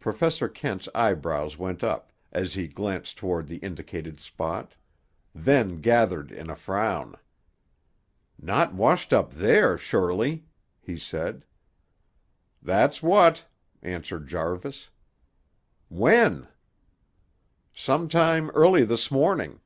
[0.00, 4.74] Professor Kent's eyebrows went up, as he glanced toward the indicated spot;
[5.36, 7.14] then gathered in a frown.
[8.42, 10.46] "Not washed up there, surely?"
[10.80, 11.44] he said.
[12.60, 13.46] "Thet's what,"
[13.82, 14.90] answered Jarvis.
[15.88, 16.48] "When?"
[17.72, 19.60] "Sometime early this morning."